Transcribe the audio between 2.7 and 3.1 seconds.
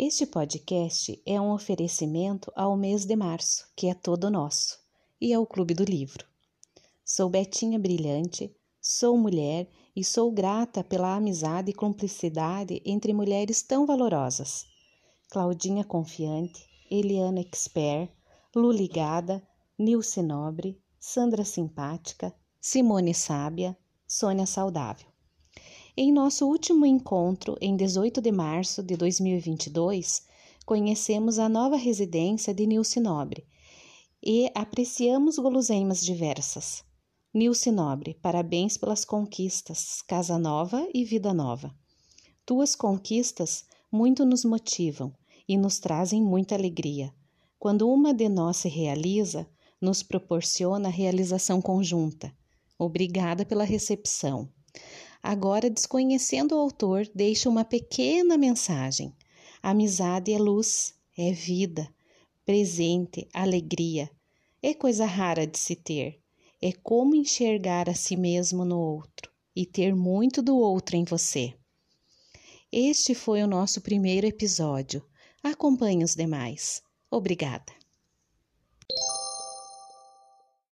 mês